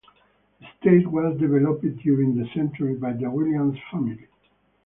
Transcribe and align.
The 0.59 0.65
estate 0.67 1.11
was 1.11 1.37
developed 1.39 1.83
during 1.99 2.35
that 2.37 2.51
century 2.55 2.95
by 2.95 3.13
the 3.13 3.29
Williams 3.29 3.77
family. 3.91 4.25